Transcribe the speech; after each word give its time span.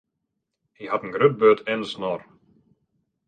Hy 0.77 0.83
hat 0.91 1.05
in 1.05 1.13
grut 1.15 1.35
burd 1.39 1.59
en 1.71 1.71
in 1.73 1.81
snor. 1.91 2.21